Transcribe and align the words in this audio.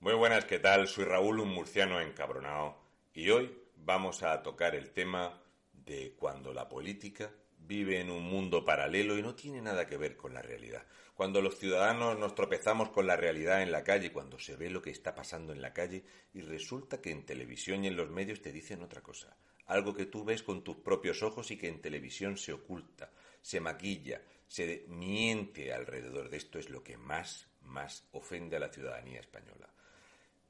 Muy 0.00 0.14
buenas, 0.14 0.44
¿qué 0.44 0.60
tal? 0.60 0.86
Soy 0.86 1.06
Raúl, 1.06 1.40
un 1.40 1.48
murciano 1.48 2.00
encabronado, 2.00 2.78
y 3.12 3.30
hoy 3.30 3.52
vamos 3.74 4.22
a 4.22 4.40
tocar 4.44 4.76
el 4.76 4.92
tema 4.92 5.42
de 5.72 6.14
cuando 6.16 6.52
la 6.54 6.68
política 6.68 7.32
vive 7.58 7.98
en 7.98 8.08
un 8.08 8.22
mundo 8.22 8.64
paralelo 8.64 9.18
y 9.18 9.22
no 9.22 9.34
tiene 9.34 9.60
nada 9.60 9.88
que 9.88 9.96
ver 9.96 10.16
con 10.16 10.34
la 10.34 10.40
realidad. 10.40 10.86
Cuando 11.16 11.42
los 11.42 11.58
ciudadanos 11.58 12.16
nos 12.16 12.36
tropezamos 12.36 12.90
con 12.90 13.08
la 13.08 13.16
realidad 13.16 13.60
en 13.60 13.72
la 13.72 13.82
calle, 13.82 14.12
cuando 14.12 14.38
se 14.38 14.54
ve 14.54 14.70
lo 14.70 14.80
que 14.80 14.90
está 14.90 15.16
pasando 15.16 15.52
en 15.52 15.60
la 15.60 15.72
calle 15.72 16.04
y 16.32 16.42
resulta 16.42 17.00
que 17.00 17.10
en 17.10 17.26
televisión 17.26 17.82
y 17.82 17.88
en 17.88 17.96
los 17.96 18.08
medios 18.08 18.40
te 18.40 18.52
dicen 18.52 18.84
otra 18.84 19.02
cosa. 19.02 19.36
Algo 19.66 19.94
que 19.94 20.06
tú 20.06 20.24
ves 20.24 20.44
con 20.44 20.62
tus 20.62 20.76
propios 20.76 21.24
ojos 21.24 21.50
y 21.50 21.58
que 21.58 21.66
en 21.66 21.80
televisión 21.80 22.36
se 22.36 22.52
oculta, 22.52 23.10
se 23.42 23.58
maquilla, 23.58 24.22
se 24.46 24.84
miente 24.86 25.72
alrededor 25.72 26.30
de 26.30 26.36
esto 26.36 26.60
es 26.60 26.70
lo 26.70 26.84
que 26.84 26.96
más, 26.96 27.48
más 27.62 28.06
ofende 28.12 28.54
a 28.54 28.60
la 28.60 28.68
ciudadanía 28.68 29.18
española. 29.18 29.68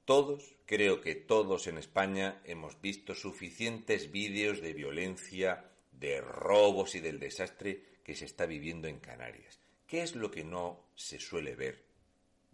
Todos, 0.08 0.56
creo 0.64 1.02
que 1.02 1.16
todos 1.16 1.66
en 1.66 1.76
España 1.76 2.40
hemos 2.44 2.80
visto 2.80 3.14
suficientes 3.14 4.10
vídeos 4.10 4.62
de 4.62 4.72
violencia, 4.72 5.70
de 5.92 6.22
robos 6.22 6.94
y 6.94 7.00
del 7.00 7.20
desastre 7.20 7.84
que 8.02 8.16
se 8.16 8.24
está 8.24 8.46
viviendo 8.46 8.88
en 8.88 9.00
Canarias. 9.00 9.60
¿Qué 9.86 10.00
es 10.00 10.16
lo 10.16 10.30
que 10.30 10.44
no 10.44 10.86
se 10.94 11.20
suele 11.20 11.54
ver 11.56 11.84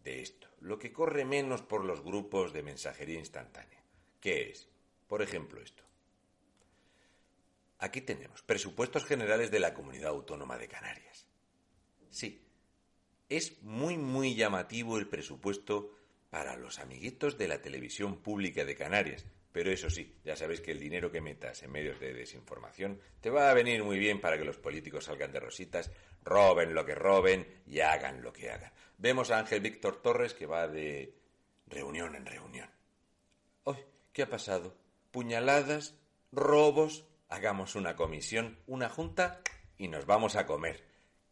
de 0.03 0.21
esto? 0.21 0.49
Lo 0.63 0.81
que 0.81 0.93
corre 0.93 1.25
menos 1.25 1.63
por 1.63 1.85
los 1.85 2.03
grupos 2.03 2.53
de 2.53 2.65
mensajería 2.65 3.21
instantánea. 3.21 3.85
¿Qué 4.21 4.51
es? 4.51 4.69
Por 5.07 5.23
ejemplo, 5.23 5.63
esto. 5.63 5.85
Aquí 7.79 8.01
tenemos 8.01 8.43
presupuestos 8.43 9.05
generales 9.05 9.53
de 9.53 9.61
la 9.61 9.75
Comunidad 9.75 10.11
Autónoma 10.11 10.59
de 10.59 10.67
Canarias. 10.67 11.29
Sí, 12.11 12.49
es 13.29 13.63
muy, 13.63 13.97
muy 13.97 14.35
llamativo 14.35 14.99
el 14.99 15.07
presupuesto 15.07 15.93
para 16.35 16.57
los 16.57 16.81
amiguitos 16.81 17.39
de 17.39 17.47
la 17.47 17.63
televisión 17.63 18.17
pública 18.17 18.65
de 18.65 18.75
Canarias. 18.75 19.25
Pero 19.53 19.71
eso 19.71 19.89
sí, 19.89 20.17
ya 20.25 20.35
sabéis 20.35 20.61
que 20.61 20.73
el 20.73 20.81
dinero 20.81 21.13
que 21.13 21.21
metas 21.21 21.63
en 21.63 21.71
medios 21.71 22.01
de 22.01 22.13
desinformación 22.13 23.01
te 23.21 23.31
va 23.31 23.49
a 23.49 23.55
venir 23.55 23.85
muy 23.85 24.01
bien 24.01 24.21
para 24.21 24.37
que 24.37 24.45
los 24.45 24.59
políticos 24.59 25.05
salgan 25.05 25.31
de 25.31 25.39
rositas, 25.39 25.93
roben 26.25 26.75
lo 26.75 26.85
que 26.85 26.97
roben 26.97 27.63
y 27.69 27.79
hagan 27.79 28.21
lo 28.21 28.33
que 28.33 28.51
hagan. 28.51 28.73
Vemos 28.99 29.31
a 29.31 29.39
Ángel 29.39 29.61
Víctor 29.61 30.03
Torres 30.03 30.35
que 30.35 30.47
va 30.47 30.67
de 30.67 31.15
reunión 31.69 32.17
en 32.17 32.27
reunión. 32.27 32.69
¡Ay! 33.67 33.85
¿Qué 34.13 34.23
ha 34.23 34.29
pasado? 34.29 34.77
Puñaladas, 35.13 35.95
robos, 36.33 37.07
hagamos 37.29 37.77
una 37.77 37.95
comisión, 37.95 38.59
una 38.67 38.89
junta 38.89 39.41
y 39.79 39.87
nos 39.87 40.05
vamos 40.05 40.35
a 40.35 40.47
comer 40.47 40.83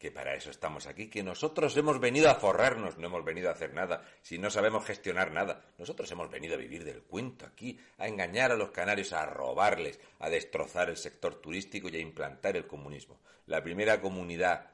que 0.03 0.11
para 0.11 0.35
eso 0.35 0.51
estamos 0.51 0.89
aquí, 0.89 1.09
que 1.09 1.23
nosotros 1.23 1.77
hemos 1.77 2.01
venido 2.01 2.29
a 2.29 2.35
forrarnos, 2.35 2.99
no 2.99 3.07
hemos 3.07 3.25
venido 3.25 3.49
a 3.49 3.53
hacer 3.53 3.73
nada, 3.73 4.05
si 4.21 4.37
no 4.37 4.51
sabemos 4.51 4.85
gestionar 4.85 5.31
nada. 5.31 5.65
Nosotros 5.79 6.11
hemos 6.11 6.29
venido 6.29 6.55
a 6.55 6.59
vivir 6.59 6.83
del 6.83 7.05
cuento 7.05 7.47
aquí, 7.47 7.79
a 7.99 8.09
engañar 8.09 8.51
a 8.51 8.57
los 8.57 8.73
canarios, 8.73 9.13
a 9.13 9.25
robarles, 9.27 10.01
a 10.19 10.29
destrozar 10.29 10.91
el 10.91 10.97
sector 10.97 11.41
turístico 11.41 11.89
y 11.89 11.95
a 11.95 12.01
implantar 12.01 12.57
el 12.57 12.67
comunismo. 12.67 13.21
La 13.47 13.63
primera 13.63 14.01
comunidad 14.01 14.73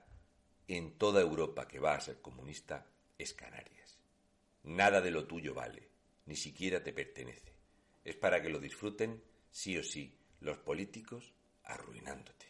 en 0.67 0.97
toda 0.97 1.21
Europa 1.21 1.69
que 1.69 1.79
va 1.79 1.93
a 1.93 2.01
ser 2.01 2.23
comunista 2.23 2.87
es 3.19 3.35
Canarias. 3.35 3.99
Nada 4.63 5.03
de 5.03 5.11
lo 5.11 5.27
tuyo 5.27 5.53
vale, 5.53 5.91
ni 6.25 6.37
siquiera 6.37 6.83
te 6.83 6.95
pertenece. 6.95 7.53
Es 8.03 8.17
para 8.17 8.41
que 8.41 8.49
lo 8.49 8.61
disfruten, 8.61 9.23
sí 9.51 9.77
o 9.77 9.83
sí, 9.83 10.19
los 10.41 10.57
políticos 10.57 11.35
arruinándote. 11.65 12.48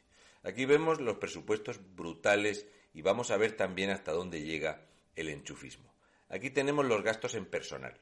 Aquí 0.48 0.64
vemos 0.64 0.98
los 0.98 1.18
presupuestos 1.18 1.78
brutales 1.94 2.66
y 2.94 3.02
vamos 3.02 3.30
a 3.30 3.36
ver 3.36 3.54
también 3.54 3.91
hasta 3.91 4.12
dónde 4.12 4.41
llega 4.41 4.80
el 5.14 5.28
enchufismo. 5.28 5.92
Aquí 6.30 6.48
tenemos 6.48 6.86
los 6.86 7.02
gastos 7.02 7.34
en 7.34 7.44
personal. 7.44 8.00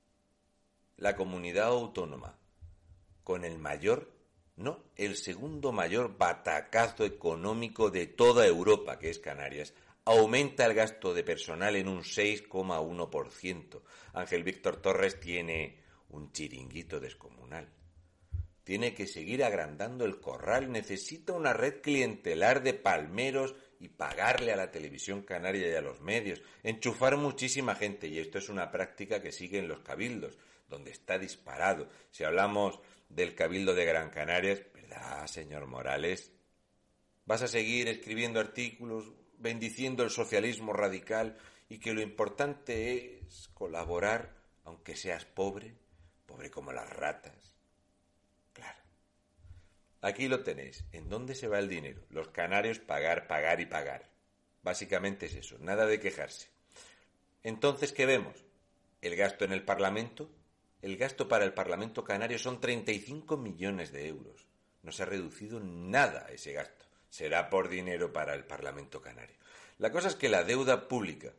La 0.96 1.14
comunidad 1.14 1.67
autónoma 1.67 2.39
con 3.23 3.45
el 3.45 3.58
mayor, 3.58 4.11
no, 4.57 4.83
el 4.96 5.17
segundo 5.17 5.73
mayor 5.73 6.17
batacazo 6.17 7.05
económico 7.05 7.90
de 7.90 8.07
toda 8.07 8.46
Europa, 8.46 8.98
que 8.98 9.11
es 9.11 9.18
Canarias, 9.18 9.74
aumenta 10.08 10.64
el 10.64 10.73
gasto 10.73 11.13
de 11.13 11.23
personal 11.23 11.77
en 11.77 11.86
un 11.86 12.02
6,1%. 12.02 13.83
Ángel 14.14 14.42
Víctor 14.42 14.80
Torres 14.80 15.20
tiene 15.20 15.83
un 16.08 16.33
chiringuito 16.33 16.98
descomunal. 16.98 17.69
Tiene 18.64 18.95
que 18.95 19.07
seguir 19.07 19.45
agrandando 19.45 20.07
el 20.07 20.19
corral, 20.19 20.73
necesita 20.73 21.35
una 21.35 21.52
red 21.52 21.83
clientelar 21.83 22.63
de 22.63 22.73
palmeros 22.73 23.55
y 23.80 23.89
pagarle 23.89 24.51
a 24.52 24.57
la 24.57 24.70
televisión 24.70 25.24
canaria 25.24 25.69
y 25.69 25.74
a 25.74 25.83
los 25.83 26.01
medios, 26.01 26.40
enchufar 26.63 27.19
muchísima 27.19 27.75
gente, 27.75 28.08
y 28.08 28.19
esto 28.19 28.39
es 28.39 28.48
una 28.48 28.70
práctica 28.70 29.20
que 29.20 29.30
sigue 29.30 29.58
en 29.58 29.69
los 29.69 29.80
cabildos, 29.80 30.39
donde 30.70 30.90
está 30.90 31.19
disparado. 31.19 31.86
Si 32.11 32.25
hablamos 32.25 32.80
del 33.11 33.35
cabildo 33.35 33.75
de 33.75 33.85
Gran 33.85 34.08
Canarias, 34.08 34.63
¿verdad, 34.73 35.27
señor 35.27 35.67
Morales? 35.67 36.33
¿Vas 37.27 37.42
a 37.42 37.48
seguir 37.48 37.89
escribiendo 37.89 38.40
artículos, 38.40 39.13
bendiciendo 39.39 40.03
el 40.03 40.11
socialismo 40.11 40.73
radical 40.73 41.37
y 41.69 41.79
que 41.79 41.95
lo 41.95 42.01
importante 42.01 43.19
es 43.19 43.49
colaborar 43.55 44.37
aunque 44.65 44.97
seas 44.97 45.25
pobre, 45.25 45.75
pobre 46.27 46.51
como 46.51 46.73
las 46.73 46.91
ratas. 46.91 47.55
Claro. 48.53 48.79
Aquí 50.03 50.29
lo 50.29 50.43
tenéis. 50.43 50.85
¿En 50.93 51.09
dónde 51.09 51.35
se 51.35 51.49
va 51.49 51.59
el 51.59 51.69
dinero? 51.69 52.03
Los 52.11 52.29
canarios 52.29 52.79
pagar, 52.79 53.27
pagar 53.27 53.61
y 53.61 53.67
pagar. 53.67 54.11
Básicamente 54.63 55.27
es 55.27 55.35
eso, 55.35 55.57
nada 55.59 55.87
de 55.87 56.01
quejarse. 56.01 56.49
Entonces, 57.43 57.93
¿qué 57.93 58.05
vemos? 58.05 58.45
El 59.01 59.17
gasto 59.17 59.45
en 59.47 59.53
el 59.53 59.65
Parlamento. 59.65 60.31
El 60.83 60.97
gasto 60.97 61.29
para 61.29 61.45
el 61.45 61.55
Parlamento 61.55 62.05
canario 62.05 62.39
son 62.39 62.61
35 62.61 63.37
millones 63.39 63.91
de 63.91 64.09
euros. 64.09 64.47
No 64.83 64.93
se 64.93 65.05
ha 65.05 65.07
reducido 65.07 65.61
nada 65.61 66.27
ese 66.31 66.53
gasto 66.53 66.88
será 67.08 67.51
por 67.51 67.69
dinero 67.69 68.13
para 68.13 68.35
el 68.35 68.45
Parlamento 68.45 69.01
Canario. 69.01 69.36
La 69.79 69.91
cosa 69.92 70.08
es 70.08 70.17
que 70.17 70.29
la 70.29 70.45
deuda 70.45 70.89
pública, 70.89 71.33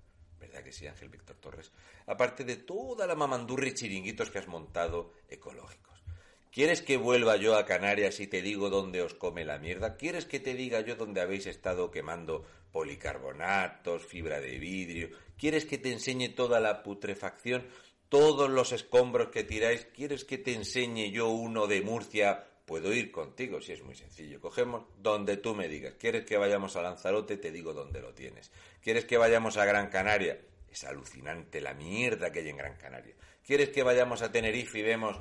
¿Verdad 0.49 0.63
que 0.63 0.71
sí, 0.71 0.87
Ángel 0.87 1.09
Víctor 1.09 1.35
Torres? 1.35 1.71
Aparte 2.07 2.43
de 2.43 2.55
toda 2.55 3.05
la 3.05 3.13
mamandurri 3.13 3.69
y 3.69 3.73
chiringuitos 3.75 4.31
que 4.31 4.39
has 4.39 4.47
montado 4.47 5.13
ecológicos. 5.29 6.03
¿Quieres 6.51 6.81
que 6.81 6.97
vuelva 6.97 7.37
yo 7.37 7.55
a 7.55 7.65
Canarias 7.67 8.19
y 8.19 8.25
te 8.25 8.41
digo 8.41 8.71
dónde 8.71 9.03
os 9.03 9.13
come 9.13 9.45
la 9.45 9.59
mierda? 9.59 9.95
¿Quieres 9.95 10.25
que 10.25 10.39
te 10.39 10.55
diga 10.55 10.81
yo 10.81 10.95
dónde 10.95 11.21
habéis 11.21 11.45
estado 11.45 11.91
quemando 11.91 12.43
policarbonatos, 12.71 14.03
fibra 14.03 14.41
de 14.41 14.57
vidrio? 14.57 15.11
¿Quieres 15.37 15.65
que 15.65 15.77
te 15.77 15.91
enseñe 15.91 16.29
toda 16.29 16.59
la 16.59 16.81
putrefacción, 16.81 17.67
todos 18.09 18.49
los 18.49 18.71
escombros 18.71 19.29
que 19.29 19.43
tiráis? 19.43 19.85
¿Quieres 19.93 20.25
que 20.25 20.39
te 20.39 20.55
enseñe 20.55 21.11
yo 21.11 21.29
uno 21.29 21.67
de 21.67 21.81
Murcia 21.81 22.47
Puedo 22.69 22.93
ir 22.93 23.11
contigo, 23.11 23.59
si 23.59 23.71
es 23.71 23.81
muy 23.81 23.95
sencillo. 23.95 24.39
Cogemos 24.39 24.85
donde 25.01 25.37
tú 25.37 25.55
me 25.55 25.67
digas. 25.67 25.95
¿Quieres 25.95 26.23
que 26.23 26.37
vayamos 26.37 26.75
a 26.75 26.83
Lanzarote? 26.83 27.37
Te 27.37 27.51
digo 27.51 27.73
dónde 27.73 27.99
lo 27.99 28.13
tienes. 28.13 28.51
¿Quieres 28.79 29.05
que 29.05 29.17
vayamos 29.17 29.57
a 29.57 29.65
Gran 29.65 29.89
Canaria? 29.89 30.39
Es 30.69 30.83
alucinante 30.83 31.61
la 31.61 31.73
mierda 31.73 32.31
que 32.31 32.41
hay 32.41 32.49
en 32.49 32.57
Gran 32.57 32.77
Canaria. 32.77 33.15
¿Quieres 33.43 33.69
que 33.69 33.81
vayamos 33.81 34.21
a 34.21 34.31
Tenerife 34.31 34.77
y 34.77 34.83
vemos 34.83 35.19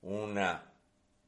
una 0.00 0.72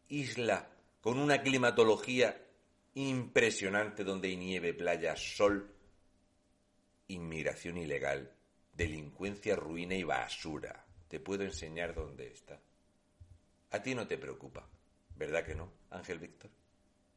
isla 0.09 0.70
con 1.03 1.19
una 1.19 1.43
climatología 1.43 2.47
impresionante 2.94 4.05
donde 4.05 4.29
hay 4.29 4.38
nieve, 4.38 4.73
playa, 4.73 5.17
sol, 5.17 5.70
inmigración 7.09 7.76
ilegal, 7.76 8.32
delincuencia, 8.73 9.55
ruina 9.55 9.94
y 9.94 10.03
basura? 10.03 10.87
Te 11.09 11.20
puedo 11.20 11.44
enseñar 11.44 11.94
dónde 11.94 12.29
está. 12.29 12.59
A 13.73 13.82
ti 13.82 13.94
no 13.94 14.06
te 14.06 14.17
preocupa 14.17 14.67
¿Verdad 15.19 15.44
que 15.44 15.56
no, 15.56 15.73
Ángel 15.91 16.20
Víctor? 16.20 16.50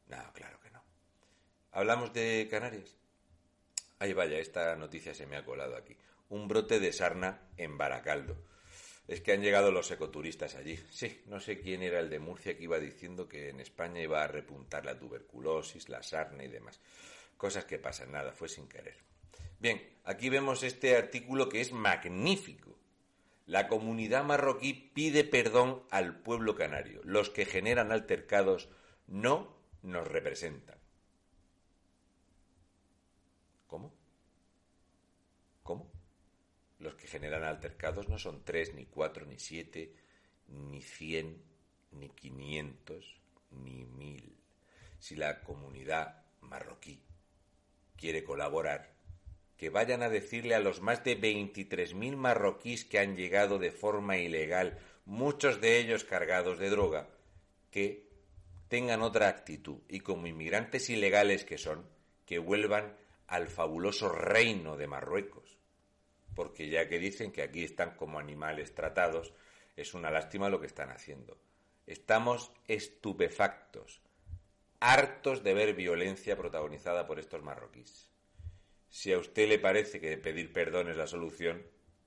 No, 0.08 0.32
claro 0.32 0.58
que 0.60 0.70
no. 0.70 0.82
¿Hablamos 1.70 2.12
de 2.12 2.48
Canarias? 2.50 2.96
Ay, 4.00 4.12
vaya, 4.12 4.38
esta 4.38 4.74
noticia 4.74 5.14
se 5.14 5.24
me 5.24 5.36
ha 5.36 5.44
colado 5.44 5.76
aquí. 5.76 5.96
Un 6.30 6.48
brote 6.48 6.80
de 6.80 6.92
sarna 6.92 7.48
en 7.56 7.78
Baracaldo. 7.78 8.36
Es 9.06 9.20
que 9.20 9.32
han 9.32 9.40
llegado 9.40 9.70
los 9.70 9.88
ecoturistas 9.92 10.56
allí. 10.56 10.76
Sí, 10.90 11.22
no 11.26 11.38
sé 11.38 11.60
quién 11.60 11.82
era 11.82 12.00
el 12.00 12.10
de 12.10 12.18
Murcia 12.18 12.56
que 12.56 12.64
iba 12.64 12.80
diciendo 12.80 13.28
que 13.28 13.50
en 13.50 13.60
España 13.60 14.02
iba 14.02 14.20
a 14.20 14.26
repuntar 14.26 14.84
la 14.84 14.98
tuberculosis, 14.98 15.88
la 15.88 16.02
sarna 16.02 16.42
y 16.42 16.48
demás. 16.48 16.80
Cosas 17.36 17.64
que 17.66 17.78
pasan, 17.78 18.10
nada, 18.10 18.32
fue 18.32 18.48
sin 18.48 18.68
querer. 18.68 18.96
Bien, 19.60 19.80
aquí 20.04 20.28
vemos 20.28 20.64
este 20.64 20.96
artículo 20.96 21.48
que 21.48 21.60
es 21.60 21.70
magnífico. 21.70 22.76
La 23.46 23.68
comunidad 23.68 24.24
marroquí 24.24 24.72
pide 24.72 25.24
perdón 25.24 25.82
al 25.90 26.20
pueblo 26.22 26.54
canario. 26.54 27.00
Los 27.04 27.30
que 27.30 27.44
generan 27.44 27.90
altercados 27.92 28.68
no 29.06 29.56
nos 29.82 30.06
representan. 30.06 30.78
¿Cómo? 33.66 33.92
¿Cómo? 35.62 35.90
Los 36.78 36.94
que 36.94 37.06
generan 37.06 37.44
altercados 37.44 38.08
no 38.08 38.18
son 38.18 38.44
tres, 38.44 38.74
ni 38.74 38.86
cuatro, 38.86 39.26
ni 39.26 39.38
siete, 39.38 39.94
ni 40.48 40.82
cien, 40.82 41.42
ni 41.92 42.10
quinientos, 42.10 43.20
ni 43.50 43.84
mil. 43.84 44.36
Si 44.98 45.16
la 45.16 45.42
comunidad 45.42 46.24
marroquí 46.40 47.02
quiere 47.96 48.24
colaborar, 48.24 48.92
que 49.56 49.70
vayan 49.70 50.02
a 50.02 50.08
decirle 50.08 50.54
a 50.54 50.60
los 50.60 50.80
más 50.80 51.04
de 51.04 51.20
23.000 51.20 52.16
marroquíes 52.16 52.84
que 52.84 52.98
han 52.98 53.16
llegado 53.16 53.58
de 53.58 53.70
forma 53.70 54.18
ilegal, 54.18 54.78
muchos 55.04 55.60
de 55.60 55.78
ellos 55.78 56.04
cargados 56.04 56.58
de 56.58 56.70
droga, 56.70 57.08
que 57.70 58.08
tengan 58.68 59.02
otra 59.02 59.28
actitud 59.28 59.78
y 59.88 60.00
como 60.00 60.26
inmigrantes 60.26 60.90
ilegales 60.90 61.44
que 61.44 61.58
son, 61.58 61.86
que 62.26 62.38
vuelvan 62.38 62.96
al 63.26 63.48
fabuloso 63.48 64.08
reino 64.08 64.76
de 64.76 64.86
Marruecos, 64.86 65.58
porque 66.34 66.68
ya 66.68 66.88
que 66.88 66.98
dicen 66.98 67.32
que 67.32 67.42
aquí 67.42 67.64
están 67.64 67.96
como 67.96 68.18
animales 68.18 68.74
tratados, 68.74 69.32
es 69.76 69.94
una 69.94 70.10
lástima 70.10 70.48
lo 70.48 70.60
que 70.60 70.66
están 70.66 70.90
haciendo. 70.90 71.38
Estamos 71.86 72.52
estupefactos, 72.68 74.00
hartos 74.80 75.42
de 75.42 75.54
ver 75.54 75.74
violencia 75.74 76.36
protagonizada 76.36 77.06
por 77.06 77.18
estos 77.18 77.42
marroquíes. 77.42 78.11
Si 78.92 79.10
a 79.10 79.18
usted 79.18 79.48
le 79.48 79.58
parece 79.58 80.00
que 80.00 80.18
pedir 80.18 80.52
perdón 80.52 80.90
es 80.90 80.98
la 80.98 81.06
solución, 81.06 81.62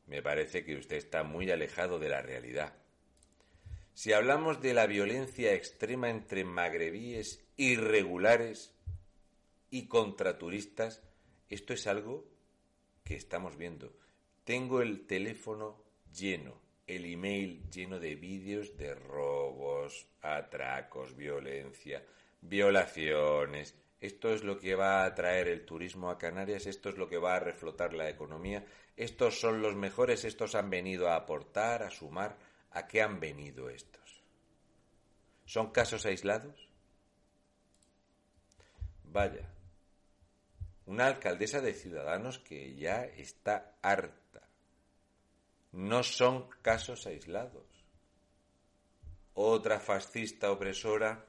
me 0.06 0.22
parece 0.22 0.64
que 0.64 0.76
usted 0.76 0.98
está 0.98 1.24
muy 1.24 1.50
alejado 1.50 1.98
de 1.98 2.10
la 2.10 2.22
realidad. 2.22 2.76
Si 3.96 4.14
hablamos 4.14 4.62
de 4.62 4.76
la 4.76 4.86
violencia 4.86 5.56
extrema 5.56 6.12
entre 6.12 6.46
magrebíes 6.46 7.44
irregulares 7.58 8.72
y 9.72 9.88
contraturistas, 9.88 11.02
esto 11.50 11.74
es 11.74 11.88
algo 11.88 12.24
que 13.04 13.16
estamos 13.16 13.58
viendo. 13.58 13.92
Tengo 14.44 14.84
el 14.84 15.08
teléfono 15.08 15.84
lleno, 16.14 16.62
el 16.86 17.06
email 17.06 17.68
lleno 17.72 18.00
de 18.00 18.14
vídeos 18.14 18.78
de 18.78 18.94
robos, 18.94 20.06
atracos, 20.22 21.16
violencia, 21.16 22.06
violaciones. 22.42 23.74
Esto 24.06 24.34
es 24.34 24.44
lo 24.44 24.60
que 24.60 24.76
va 24.76 25.04
a 25.04 25.16
traer 25.16 25.48
el 25.48 25.66
turismo 25.66 26.10
a 26.10 26.18
Canarias, 26.18 26.68
esto 26.68 26.90
es 26.90 26.98
lo 26.98 27.10
que 27.10 27.18
va 27.18 27.36
a 27.36 27.40
reflotar 27.40 27.94
la 27.94 28.08
economía. 28.08 28.64
Estos 28.96 29.40
son 29.40 29.62
los 29.62 29.76
mejores, 29.76 30.26
estos 30.26 30.54
han 30.54 30.70
venido 30.70 31.10
a 31.10 31.16
aportar, 31.16 31.82
a 31.82 31.90
sumar. 31.90 32.38
¿A 32.72 32.88
qué 32.88 33.02
han 33.02 33.20
venido 33.20 33.70
estos? 33.70 34.22
¿Son 35.46 35.72
casos 35.72 36.06
aislados? 36.06 36.70
Vaya, 39.06 39.50
una 40.86 41.08
alcaldesa 41.08 41.62
de 41.62 41.74
Ciudadanos 41.74 42.38
que 42.40 42.76
ya 42.76 43.06
está 43.06 43.78
harta 43.82 44.26
no 45.72 46.04
son 46.04 46.48
casos 46.62 47.06
aislados. 47.06 47.66
Otra 49.34 49.80
fascista 49.80 50.52
opresora, 50.52 51.26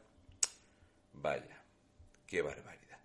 vaya, 1.14 1.55
qué 2.26 2.42
barbaridad. 2.42 2.98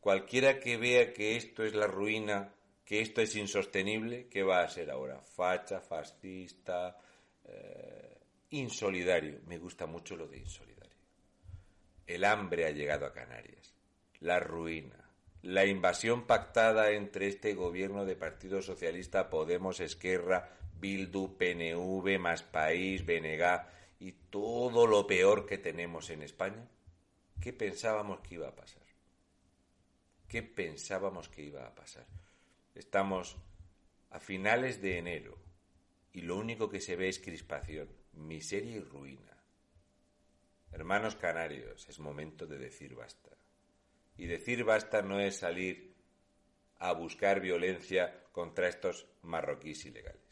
Cualquiera 0.00 0.58
que 0.58 0.76
vea 0.76 1.12
que 1.12 1.36
esto 1.36 1.64
es 1.64 1.74
la 1.74 1.86
ruina, 1.86 2.54
que 2.84 3.00
esto 3.00 3.20
es 3.20 3.36
insostenible, 3.36 4.28
¿qué 4.28 4.42
va 4.42 4.62
a 4.62 4.68
ser 4.68 4.90
ahora? 4.90 5.20
Facha, 5.20 5.80
fascista, 5.80 6.96
eh, 7.44 8.18
insolidario. 8.50 9.40
Me 9.46 9.58
gusta 9.58 9.86
mucho 9.86 10.16
lo 10.16 10.26
de 10.26 10.38
insolidario. 10.38 10.96
El 12.06 12.24
hambre 12.24 12.66
ha 12.66 12.70
llegado 12.70 13.06
a 13.06 13.12
Canarias, 13.12 13.74
la 14.20 14.40
ruina, 14.40 15.00
la 15.42 15.64
invasión 15.64 16.26
pactada 16.26 16.90
entre 16.90 17.28
este 17.28 17.54
gobierno 17.54 18.04
de 18.04 18.16
Partido 18.16 18.60
Socialista, 18.62 19.30
Podemos, 19.30 19.80
Esquerra, 19.80 20.50
Bildu, 20.80 21.36
PNV, 21.36 22.18
Más 22.18 22.42
País, 22.42 23.06
BNG 23.06 23.62
y 24.00 24.12
todo 24.30 24.86
lo 24.86 25.06
peor 25.06 25.46
que 25.46 25.58
tenemos 25.58 26.10
en 26.10 26.22
España, 26.22 26.66
¿qué 27.40 27.52
pensábamos 27.52 28.20
que 28.20 28.34
iba 28.34 28.48
a 28.48 28.54
pasar? 28.54 28.82
¿Qué 30.28 30.42
pensábamos 30.42 31.28
que 31.28 31.42
iba 31.42 31.66
a 31.66 31.74
pasar? 31.74 32.06
Estamos 32.74 33.36
a 34.10 34.20
finales 34.20 34.80
de 34.80 34.98
enero 34.98 35.38
y 36.12 36.22
lo 36.22 36.36
único 36.36 36.68
que 36.68 36.80
se 36.80 36.96
ve 36.96 37.08
es 37.08 37.18
crispación, 37.18 37.88
miseria 38.12 38.76
y 38.76 38.80
ruina. 38.80 39.36
Hermanos 40.72 41.16
canarios, 41.16 41.88
es 41.88 41.98
momento 41.98 42.46
de 42.46 42.58
decir 42.58 42.94
basta. 42.94 43.30
Y 44.16 44.26
decir 44.26 44.64
basta 44.64 45.02
no 45.02 45.18
es 45.18 45.38
salir 45.38 45.94
a 46.78 46.92
buscar 46.92 47.40
violencia 47.40 48.24
contra 48.32 48.68
estos 48.68 49.06
marroquíes 49.22 49.84
ilegales 49.86 50.30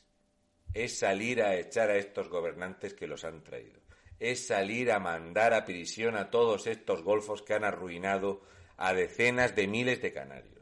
es 0.74 0.98
salir 0.98 1.42
a 1.42 1.56
echar 1.56 1.90
a 1.90 1.96
estos 1.96 2.28
gobernantes 2.28 2.94
que 2.94 3.06
los 3.06 3.24
han 3.24 3.42
traído, 3.42 3.80
es 4.20 4.46
salir 4.46 4.90
a 4.90 4.98
mandar 4.98 5.54
a 5.54 5.64
prisión 5.64 6.16
a 6.16 6.30
todos 6.30 6.66
estos 6.66 7.02
golfos 7.02 7.42
que 7.42 7.54
han 7.54 7.64
arruinado 7.64 8.42
a 8.76 8.94
decenas 8.94 9.54
de 9.54 9.66
miles 9.66 10.02
de 10.02 10.12
canarios. 10.12 10.58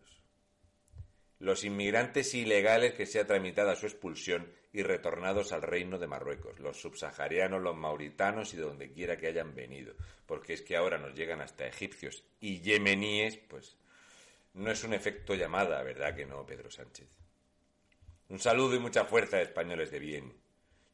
Los 1.39 1.65
inmigrantes 1.65 2.35
ilegales 2.35 2.95
que 2.95 3.07
se 3.07 3.21
ha 3.21 3.27
tramitado 3.27 3.71
a 3.71 3.77
su 3.77 3.87
expulsión 3.87 4.51
y 4.73 4.83
retornados 4.83 5.53
al 5.53 5.63
reino 5.63 5.99
de 5.99 6.07
Marruecos, 6.07 6.59
los 6.61 6.81
subsaharianos, 6.81 7.63
los 7.63 7.77
mauritanos 7.77 8.53
y 8.55 8.57
de 8.57 8.63
donde 8.63 8.91
quiera 8.91 9.17
que 9.17 9.29
hayan 9.29 9.55
venido, 9.55 9.95
porque 10.27 10.55
es 10.55 10.63
que 10.63 10.77
ahora 10.77 10.99
nos 10.99 11.15
llegan 11.15 11.41
hasta 11.41 11.67
egipcios 11.67 12.25
y 12.41 12.61
yemeníes, 12.61 13.37
pues 13.37 13.77
no 14.55 14.71
es 14.71 14.83
un 14.85 14.95
efecto 14.95 15.35
llamada, 15.35 15.83
¿verdad 15.83 16.15
que 16.15 16.25
no, 16.25 16.45
Pedro 16.47 16.71
Sánchez? 16.71 17.09
Un 18.29 18.39
saludo 18.39 18.75
y 18.75 18.79
mucha 18.79 19.05
fuerza, 19.05 19.41
españoles 19.41 19.91
de 19.91 19.99
bien. 19.99 20.46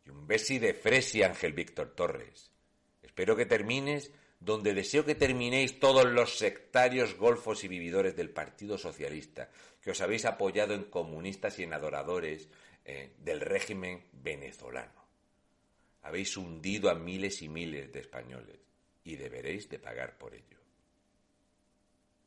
Y 0.04 0.10
un 0.10 0.26
besi 0.26 0.58
de 0.58 0.74
Fresi, 0.74 1.22
Ángel 1.22 1.52
Víctor 1.52 1.94
Torres. 1.94 2.50
Espero 3.02 3.36
que 3.36 3.46
termines 3.46 4.12
donde 4.44 4.74
deseo 4.74 5.04
que 5.04 5.14
terminéis 5.14 5.78
todos 5.78 6.04
los 6.04 6.36
sectarios, 6.36 7.16
golfos 7.16 7.62
y 7.62 7.68
vividores 7.68 8.16
del 8.16 8.30
Partido 8.30 8.76
Socialista, 8.76 9.48
que 9.80 9.92
os 9.92 10.00
habéis 10.00 10.24
apoyado 10.24 10.74
en 10.74 10.84
comunistas 10.84 11.58
y 11.58 11.62
en 11.62 11.72
adoradores 11.72 12.48
eh, 12.84 13.12
del 13.18 13.40
régimen 13.40 14.04
venezolano. 14.12 15.06
Habéis 16.02 16.36
hundido 16.36 16.90
a 16.90 16.94
miles 16.94 17.40
y 17.42 17.48
miles 17.48 17.92
de 17.92 18.00
españoles 18.00 18.58
y 19.04 19.14
deberéis 19.14 19.68
de 19.68 19.78
pagar 19.78 20.18
por 20.18 20.34
ello. 20.34 20.58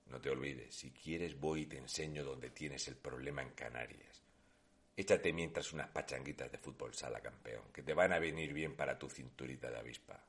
No 0.08 0.22
te 0.22 0.30
olvides, 0.30 0.74
si 0.74 0.92
quieres 0.92 1.38
voy 1.38 1.64
y 1.64 1.66
te 1.66 1.78
enseño 1.78 2.24
dónde 2.24 2.52
tienes 2.52 2.88
el 2.88 2.96
problema 2.96 3.42
en 3.42 3.50
Canarias. 3.50 4.25
Échate 4.98 5.34
mientras 5.34 5.74
unas 5.74 5.90
pachanguitas 5.90 6.52
de 6.52 6.58
fútbol 6.58 6.94
sala 6.94 7.20
campeón, 7.20 7.64
que 7.74 7.84
te 7.84 7.94
van 7.94 8.14
a 8.14 8.20
venir 8.20 8.54
bien 8.54 8.76
para 8.76 8.98
tu 8.98 9.10
cinturita 9.10 9.70
de 9.70 9.78
avispa. 9.78 10.24